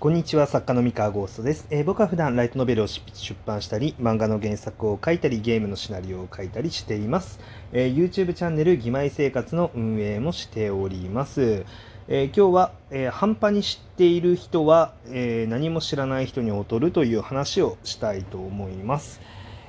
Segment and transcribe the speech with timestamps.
[0.00, 7.40] こんにちは作家の三河ゴーストです、えー、僕は普段ライトノベルを執筆出版したり漫画の原作を書いたりゲームのシナリオを書いたりしています、
[7.72, 11.64] えー、YouTube チャンネル「義妹生活」の運営もしております、
[12.06, 19.20] えー、今日は、え半端に知っている人は、え何も知らない人に劣るという話をしたいと思います。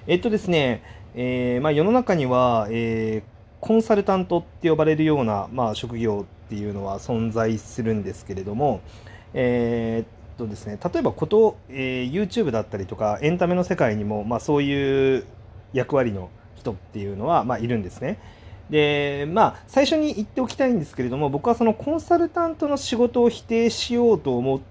[0.05, 0.83] えっとですね、
[1.15, 3.23] えまあ、世の中には、え
[3.61, 8.81] コンサルタントって呼ばれるような、まあ、職業っていうのは存在するんですけれども、
[9.33, 15.25] えーとですね、例えばこと、えー、YouTube だったりとかエンタメの世界にも、まあ、そういう
[15.73, 18.19] 役割の人っていうのは、まあ、いるんですね。
[18.69, 24.61] でまあ最初に言っておきたいんですけれども僕はそのコンサルタントの仕事を否定しようと思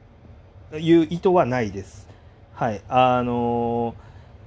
[0.72, 2.08] ういう意図はないです。
[2.54, 3.96] はい、あの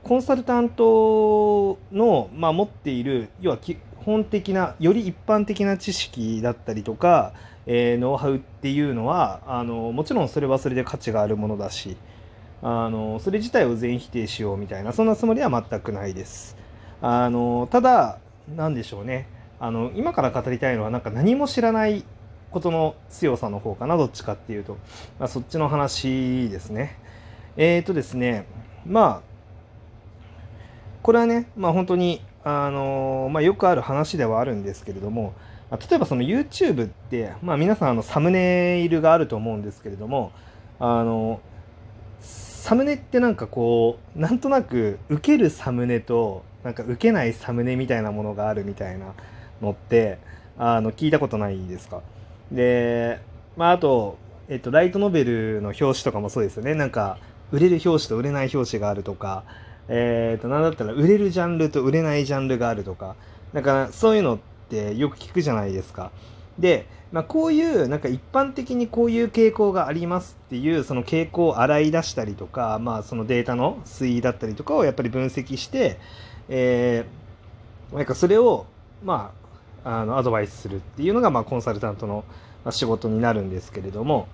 [0.03, 7.33] コンサルタントの、まあ、持っている要は基本的なより一般的な知識だったりとか
[7.65, 11.97] えー、ノウハウっていうのはあのもちろんそれはそれで価値があるものだし
[12.61, 16.57] あのそれ自体を全否定しようみたいなそんなつもりは全くないです。
[17.01, 18.19] あのただ
[18.55, 19.27] 何でしょうね
[19.59, 22.03] あの今から語りたいのはなんか何も知らない
[22.51, 24.77] ことの強さの方かなどっちかっていうと、
[25.19, 26.99] まあ、そっちの話ですね。
[27.57, 28.45] えっ、ー、とですね
[28.85, 29.31] まあ
[31.01, 35.33] これはね、まあ、本当にあの、まあ、よくある話ではあるんですけれども
[35.71, 40.33] 例えばその YouTube って、まあ、皆さんあのサムネイルがあると思うんですけれども
[40.79, 41.39] あの
[42.19, 49.13] サムネってなんかこうなんとなく受けるサムネとなんか受けないサムネみたいなものがあるみたいな
[49.61, 50.19] のって
[50.57, 52.01] あの聞いたことないですか？
[52.51, 53.19] で、
[53.55, 54.17] まあ、あと、
[54.49, 56.75] えっと、ライトノベルの表紙とかもそうですよね。
[56.75, 57.17] なんか
[57.51, 59.45] 売れる表紙と売れない表紙があるとか
[59.87, 63.15] えっ、ー、と何だったら売れるジャンルと売れないジャンルがあるとか
[63.53, 64.50] だかそういうのって
[64.97, 66.11] よく聞くじゃないですか。
[66.59, 75.99] で、まあ、こういうなんか一般的にこういう傾向がありますっていうその傾向を洗い出したりとか、まあ、そのデータの推移だったりとかをやっぱり分析して、
[76.47, 78.65] えー、なんかそれを、
[79.03, 79.33] ま
[79.83, 82.23] あ、あのアドバイスするっていうのが、まあ、コンサルタントの
[82.69, 84.27] 仕事になるんですけれども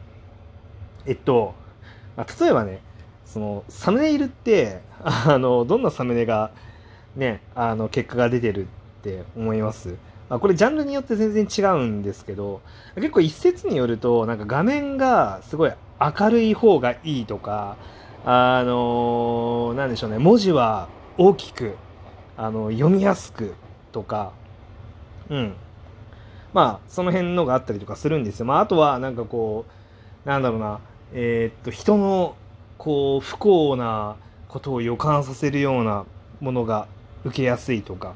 [1.06, 1.56] えっと、
[2.16, 2.82] まあ、例えばね
[3.26, 6.52] そのサムネイルってあのどんなサムネが
[7.16, 8.68] ねあの結果が出てるっ
[9.02, 9.96] て思います？
[10.30, 12.62] まあ、これジャンルによって全然違うんですけど
[12.96, 17.78] 結構一説によるとなんか画面がすごい明るい方がいいとか
[18.26, 21.76] あのー、でしょうね文字は大きく
[22.36, 23.56] あの読みやすく
[23.92, 24.34] とか
[25.30, 25.54] うん
[26.54, 28.46] まあその辺のがあったりとかするんですよ。
[28.46, 29.66] まあ、あとはなんかこ
[30.26, 30.80] うなんだろうな
[31.14, 32.36] えー、っと人の
[32.78, 34.16] こう不幸な
[34.48, 36.06] ことを予感させるような
[36.40, 36.88] ものが
[37.26, 38.14] 受けやすいとか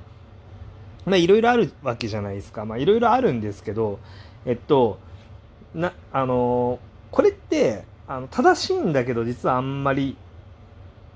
[1.05, 2.65] まあいろいろあるわけじゃないですか。
[2.65, 3.99] まあいろいろあるんですけど、
[4.45, 4.99] えっと、
[5.73, 6.79] な、あの
[7.11, 10.17] これって、あの正しいんだけど実はあんまり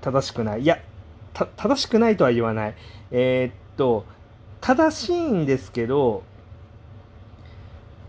[0.00, 0.62] 正しくない。
[0.62, 0.78] いや、
[1.34, 2.74] 正しくないとは言わない。
[3.10, 4.04] えー、っと、
[4.60, 6.22] 正しいんですけど、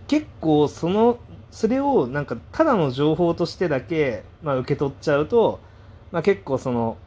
[0.08, 1.20] 結構その、
[1.52, 5.60] それをなんかただの情報としてだけ、まあ、受け取っちゃうと、
[6.12, 6.98] まあ、結構その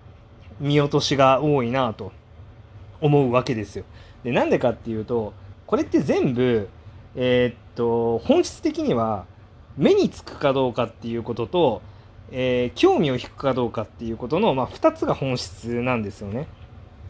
[0.59, 2.13] 見落としが多いなと
[3.01, 3.85] 思うわけですよ。
[4.25, 5.33] でなんでかっていうと
[5.67, 6.69] これって全部
[7.17, 9.25] えー、っと本質的には
[9.77, 11.83] 目につくかどうかっていうことと、
[12.31, 16.47] えー、興味を引くかどうかっていうことの、まあ、2つが本質なんですよね。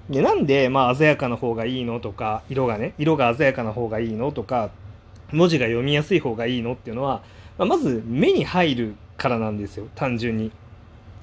[0.09, 4.71] でなんで、まあ、鮮やかな方がいいのとか色がね色が鮮やかな方がいいのとか
[5.33, 7.23] 文字が読みやすい方がいいのっていうのは、
[7.59, 10.51] まあ、まず目に入るからなんですよ単純に。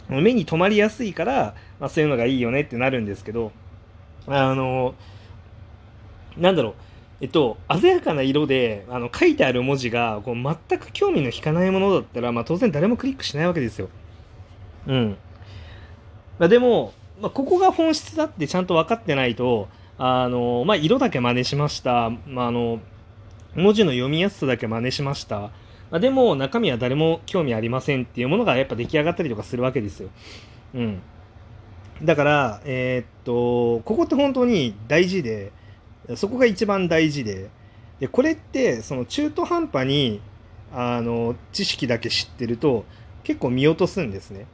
[0.09, 3.51] 目に留まりやすいから、まあ、そういうのがいいよねってなるんですけど
[4.27, 4.95] あの
[6.37, 6.73] なんだろう、
[7.21, 13.89] えっと、鮮やかな色であの書いてある文字がこう全く興味の引かないものだったら、まあ、当然誰もクリックしないわけですよ。
[14.85, 15.17] うん。
[16.37, 19.67] まあ、でも、まあ、ここが本質だってちゃんと分かってないと、
[19.97, 22.79] あのまあ、色だけ真似しました、まあ、あの
[23.55, 25.51] 文字の読みやすさだけ真似しました、ま
[25.93, 30.09] あ、でも中身は誰も興味ありませんっていうものがやっぱ出来上がったりとかするわけですよ。
[30.75, 31.01] うん、
[32.03, 35.51] だから、えー、っとここって本当に大事で、
[36.15, 37.49] そこが一番大事で
[37.99, 40.21] でこれってその中途半端に
[40.73, 42.85] あの知識だけ知ってると
[43.23, 44.45] 結構見落とすんですね。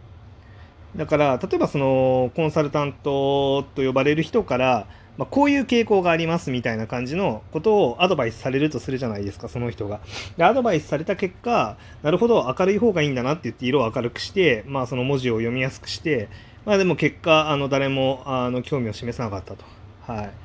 [0.96, 4.88] だから例えばそのコンサルタントと呼ばれる人から、
[5.18, 10.02] まあ、こういう傾向がありますみたいな感じのことをアドバイスされるとするじゃないですかその人が。
[10.38, 16.30] でアドバイスされた結果なるほど明るい方がいいんだなって言って色を明るくして、まあ、その文字を読みやすくして
[16.66, 19.66] まあでも結果あの誰もあの興味を示さなかったと
[20.02, 20.44] はい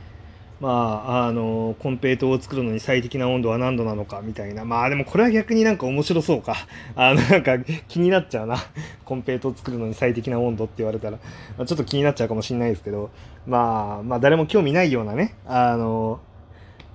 [0.60, 4.64] まあ、あの、コンペイトを作るのに最適な温度は何度なのかみたいな。
[4.64, 6.56] まあでもこれは逆になんか面白そうか。
[6.96, 8.56] あの、なんか気になっちゃうな。
[9.04, 11.18] コンペイトを作るのに最適な温度って言われたら、
[11.56, 13.10] まあ、ちょっと気になっちゃうかもしれないですけど、
[13.46, 16.18] まあ、まあ誰も興味ないようなね、あの、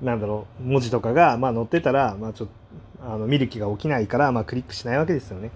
[0.02, 2.50] なんだろう、文字とかが、まあ載ってたら、まあちょっ
[3.00, 5.52] と、あの、見る気が起きないから、まあクリックしないわけですよね。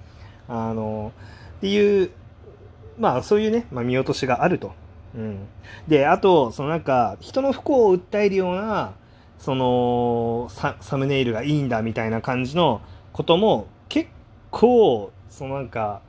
[0.48, 1.12] あの、
[1.58, 2.10] っていう、
[2.98, 4.74] まあそういうね、まあ、見落としがあると。
[5.16, 5.48] うん、
[5.88, 8.94] であとそのなんか人の不幸を訴えるような
[9.40, 10.50] その
[10.82, 12.82] サムネイルがいいんだみたいな感じの
[13.14, 14.10] ことも結
[14.52, 16.02] 構そのなんか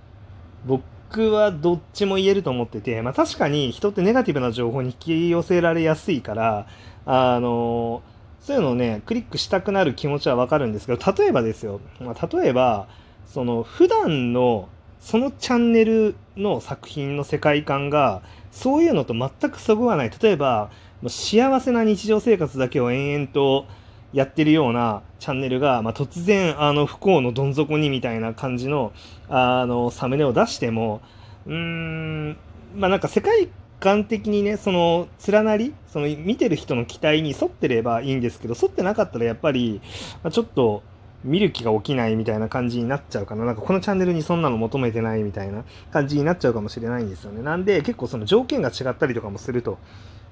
[0.64, 6.66] 僕はどっちも言えると思ってて、まあ、確かに人ってネガティブな情報に引き寄せられやすいから
[7.06, 8.02] あの
[8.40, 12.88] そういうのをねクリックしたくなる気持ちはわかるんですけど例えばですよ、まあ、例えば
[13.26, 14.68] その普段の
[15.00, 20.10] そのチャンネルの作品の世界観がそういうのと全くそぐわない。
[20.20, 20.70] 例えば
[21.06, 23.66] 幸せな日常生活だけを延々と
[24.12, 28.92] やってるようなチャンネルが、まあ、突然あの不幸のどん底にみたいな感じの
[29.28, 31.00] あのサムネを出しても
[31.46, 32.36] うーん
[32.74, 33.48] まあなんか世界
[33.80, 39.80] 観的にねその連なりその見てる人の期待に沿ってればいいんですけど沿ってなかったらやっぱり、
[40.22, 40.82] まあ、ちょっと
[41.24, 43.44] 見る気が起きないみたいな感じになっちゃうかな。
[43.44, 47.42] なんかこのチャンネルにそんなの求めてないみたいな感じになっちゃうかもしれないんですよね。
[47.42, 49.78] なんで結構その条件が違ったりとかもすると。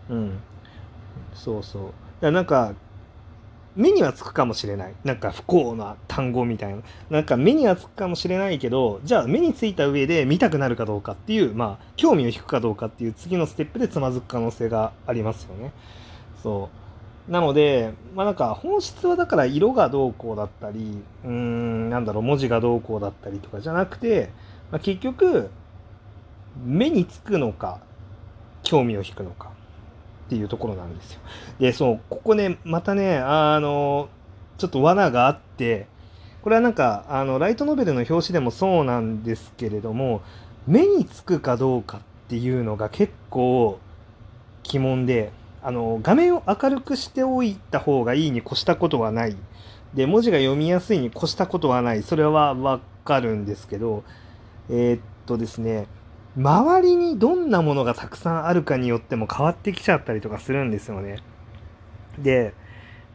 [0.09, 0.38] うん。
[1.35, 1.83] そうそう。
[1.83, 2.75] だからなんか、
[3.77, 4.94] 目にはつくかもしれない。
[5.05, 6.83] なんか不幸な単語みたいな。
[7.11, 15.73] なんか目にはつくかもしれないけど、じゃあ目についた上で見たくなるかどうかっていう、まあ、興味を引くかどうかっていう次のステップでつまずく可能性がありますよね。
[16.43, 16.86] そう。
[17.28, 24.31] なので、まあなんか本質はだから色がどうこうだったり、うーん、なんだろう、文字がどうこうだったりとかじゃなくて、
[24.70, 25.50] まあ、結局、
[26.64, 27.81] 目につくのか、
[28.62, 29.50] 興味を引くのか
[30.26, 31.20] っていうところなんですよ。
[31.58, 34.08] で、そう、ここね、またね、あの、
[34.58, 35.87] ちょっと罠があって、
[36.43, 40.22] これはなんか、あの、ライトノベルの表紙でもそうなんですけれども、
[40.67, 43.79] 目につくかどうかっていうのが結構
[44.62, 45.32] 疑問で、
[45.67, 49.37] あの画面を明るくしておいた方がいいに越したことはない。
[49.95, 52.05] で文字が読みやすいに越したことはない。
[52.05, 54.05] それはわかるんですけど
[54.71, 55.89] えー、っとですね
[56.37, 61.17] 周りにどんなものがたくさんあるかによっても変わってきちゃったりとかするんですよね。
[62.17, 62.55] で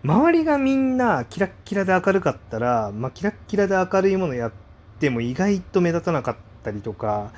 [0.04, 4.52] 周りがみんなキラッキラで明るかったら、まあ、キラッキラで明るいものやっ
[5.00, 7.32] ても意外と目立たなかったりとか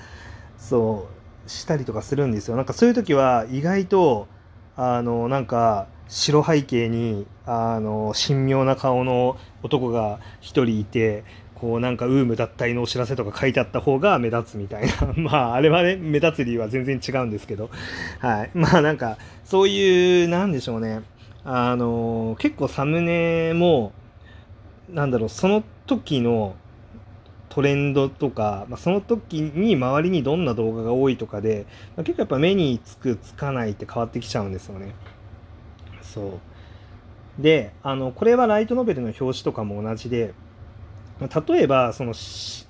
[0.58, 1.08] そ
[1.46, 2.56] うしたりとかするんですよ。
[2.56, 4.28] なんかそういう時は意外と
[4.76, 11.24] あのなんか白背景にあの神妙な顔の男が一人いて
[11.56, 15.14] こうなんかウーム脱退のお知らせとか書いてあった方が目立つみたいな。
[15.16, 17.70] まああれはね目立つ理由は全然違うんですけど。
[18.20, 18.52] はい。
[18.58, 21.02] まあなんかそういうなんでしょうね。
[21.46, 23.94] あの結構サムネも
[24.90, 26.56] なんだろうその時の
[27.54, 34.96] トレンドとか、まあ、その時に周りにどんな動画が多いとかで、まあ、結構やっぱ目につくつかないって変わってきちゃうんですよね。
[36.02, 36.40] そ
[37.40, 37.42] う。
[37.44, 40.34] で、あの、これはライトノベルの表紙とかも同じで、
[41.20, 42.16] ま、例えば、その、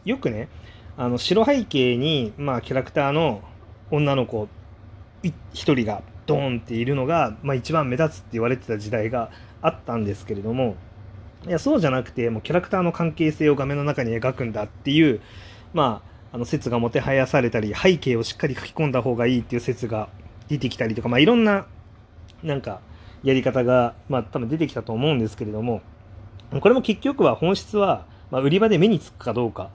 [0.03, 0.50] よくね、
[0.97, 3.41] あの、白背景に、まあ、キャラクターの
[3.89, 4.50] 女の子
[5.53, 9.31] 一人がドーンっているのが、まあ、一番目立つって言われてた時代が
[9.62, 10.75] あったんですけれども、
[11.48, 15.22] いやそうじゃなくてもうキャラクターの関係性を画面の中に描くんだっていう
[15.74, 16.01] ま
[16.31, 20.09] ああの説がもてはやされたり背景をしっかり書き込んだ方がいいっていう説が
[20.47, 21.68] 出てきたりとかまあいろんな
[22.44, 22.80] なんか
[23.23, 25.81] やり方がまあ多分出てきたと思うんですけれども
[26.59, 29.69] これも結局は本質は、まあ、売り場で目につくかどうか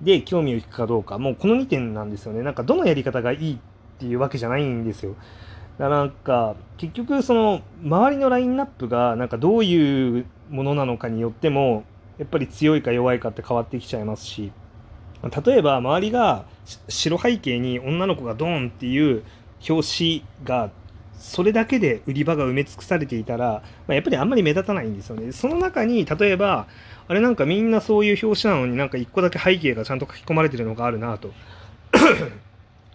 [0.00, 2.42] で興味を引くかどうかもうこの2点なんですよね。
[2.42, 3.58] なんかどのやり方がいいっ
[3.98, 5.14] ていうわけじゃないんですよ。
[5.78, 11.84] だなんか結局その周りのラインナップがなんかどういうものなのかによっても
[12.18, 14.52] やっぱり強いか弱いかって変わってきちゃいますし
[15.46, 16.44] 例えば周りが
[16.88, 19.22] 白背景に女の子がドーンっていう
[19.68, 20.70] 表紙が
[21.22, 25.30] それだけで売り場が埋め尽くされていたら、まあ、やっぱりあんまり目立たないんですよね。
[25.30, 26.66] その中に例えば
[27.06, 31.32] あれなんかみんなそういう表紙なのになんか1個だけ背景がちゃんと書き込まれてるのがあるなと。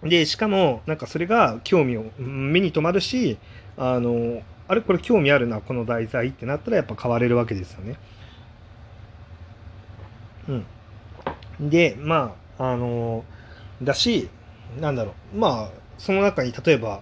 [0.04, 3.38] でしかもなんかそれが興味を目に留まるし
[3.78, 7.96] あのあれこれ興味あるなこの題材ってなったらやっぱ買われるわけですよね。
[10.50, 13.24] うん、でまああの
[13.82, 14.30] だし
[14.80, 17.02] なんだろうまあその中に例えば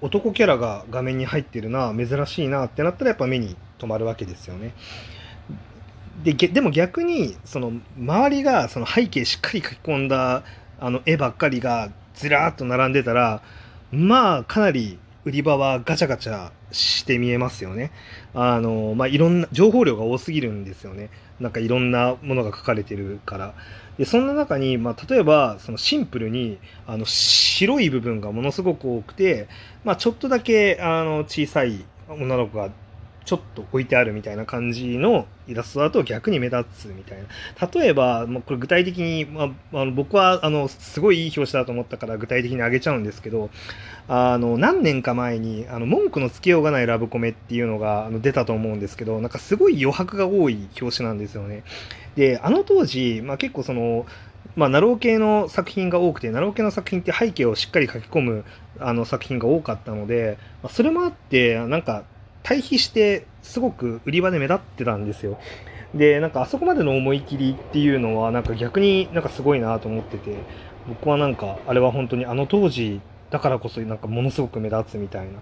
[0.00, 4.74] 男キャラが画面に入ってるな珍しいなってなったらやっぱ目に留まるわけですよね。
[6.22, 10.42] ででも逆にその周りがその背景しっかり書き込んだ
[10.80, 13.42] あの絵ばっかりがずらーっと並んでたら
[13.92, 17.90] まあかなり売り場はガチャガチャして見えますよね。
[18.34, 21.10] あの、まあ、いろんな、情報量が多すぎるんですよね。
[21.40, 23.54] なんかいろんなものが書かれてるから。
[23.98, 29.48] で、そんな中に、まあ、例えば、そのシンプルに、あの、白い部分がものすごく多くて、
[29.84, 32.70] まあ、ちょっとだけ、あの、小さい女の子が
[33.24, 37.68] ちょっと置いてあるみたいな感じのイラストだと逆に目立つみたいな。
[37.72, 43.50] 例えば、もうこれ具体的に、まあ、あの僕はあのすごいいい表紙だと思ったから具体的にあげちゃうんですけど、
[44.08, 51.62] あの何年か前にあの文句のつけようがないラブコメっていうのがあの出たと思うんですけど、なんかすごい余白が多い表紙なんですよね。
[52.16, 54.06] で、あの当時、まあ、結構その、
[54.56, 58.44] まあ、なろう系の作品が多くて、なろう系の作品って背景をしっかり書き込む
[58.80, 62.04] あの作品が多かったので、まあ、それもあって、なんか
[62.42, 65.38] 対比してすごく売り場で目立ってたんですよ。
[65.94, 70.36] で、なんかあそこまでの思い切りっていうのはなんか逆になんかすごいなと思ってて、
[70.88, 75.32] 僕はなんかあれは本当にあの当時だからこそなんかものすごく目立つみたいな、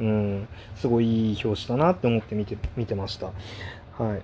[0.00, 3.26] うん、すごいいい表紙だなって思って見て、見てました。
[3.98, 4.16] は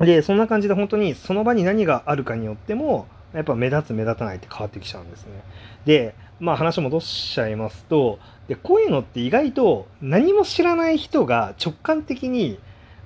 [0.00, 0.04] い。
[0.04, 5.42] で、そんな感じで本当にその場に何があるかによっても、やっぱ目立つ目立たないって変わってきちゃうんですね。
[5.84, 8.18] で、まあ話戻しちゃいますと、
[8.48, 12.58] でこういうのって意外と何も知らない人が直感的に、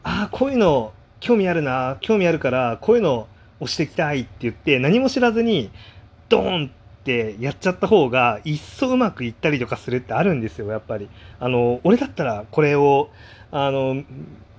[0.02, 3.28] ああ、こういうの興味あるな、興味あるからこういうの
[3.60, 5.70] 押していきたいって言って何も知らずに
[6.30, 6.70] ドーンっ
[7.04, 11.10] てやっちゃった方が一層うまくいったりとかするってあるんですよ、やっぱり。
[11.38, 13.10] あの、俺だったらこれを、
[13.50, 14.02] あの、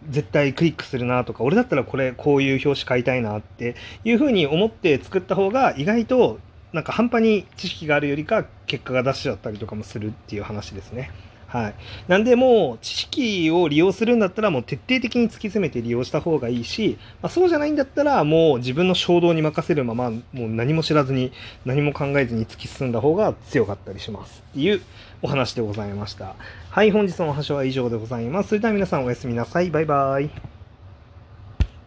[0.08, 6.40] 絶対クリックするなとか、俺だったらこれ、こういう表紙買いたいなっていうふうに思って作った方が意外と
[6.78, 11.10] なんか半端に知識があるよりか結果が出しちゃったりとかもするっていう話ですね。
[11.48, 11.76] はい。
[12.08, 21.32] なんでもう知識を利用するんだったらもう徹底的に突き詰めて利用した方がいいし、まあ、そうじゃないんだったらもう自分の衝動に任せるままもう何も知らずに
[21.66, 24.82] 何も考えずに突き進んだ方が強かったりしますっていう
[25.24, 26.36] お話でございました。
[26.70, 28.50] はい、本日のお話は以上でございます。
[28.50, 29.72] それでは皆さんおやすみなさい。
[29.72, 30.57] バイバイ。